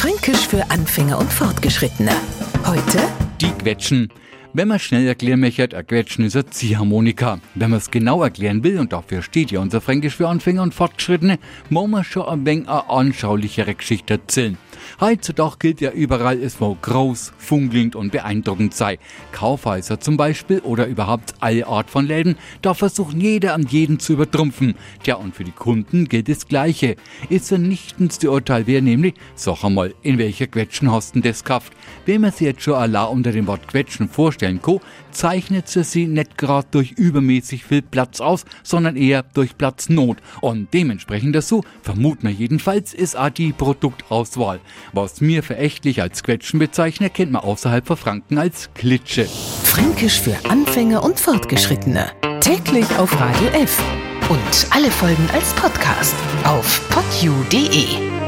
[0.00, 2.12] Fränkisch für Anfänger und Fortgeschrittene.
[2.64, 3.00] Heute
[3.38, 4.10] Die Quetschen.
[4.52, 7.38] Wenn man schnell erklären möchte, ein Quetschen ist eine Ziehharmonika.
[7.54, 10.74] Wenn man es genau erklären will, und dafür steht ja unser Fränkisch für Anfänger und
[10.74, 11.38] Fortgeschrittene,
[11.68, 14.58] muss man schon ein wenig eine anschaulichere Geschichte erzählen.
[15.00, 18.98] Heutzutage gilt ja überall, es wo groß, funkelnd und beeindruckend sei.
[19.30, 24.14] Kaufhäuser zum Beispiel oder überhaupt alle Art von Läden, da versuchen jeder an jeden zu
[24.14, 24.74] übertrumpfen.
[25.04, 26.96] Tja, und für die Kunden gilt das Gleiche.
[27.28, 31.72] Ist vernichtendste zu Urteil wäre nämlich, sag einmal, in welcher Quetschen hast du das gekauft?
[32.04, 34.80] Wenn man sich jetzt schon Allah unter dem Wort Quetschen vorstellen kann,
[35.10, 40.18] zeichnet sie sie nicht gerade durch übermäßig viel Platz aus, sondern eher durch Platznot.
[40.40, 44.60] Und dementsprechend dazu, vermuten wir jedenfalls, ist auch die Produktauswahl.
[44.92, 49.26] Was mir verächtlich als Quetschen bezeichnet, kennt man außerhalb von Franken als Klitsche.
[49.64, 52.10] Fränkisch für Anfänger und Fortgeschrittene.
[52.40, 53.82] Täglich auf Radio F.
[54.28, 58.19] Und alle Folgen als Podcast auf podu.de.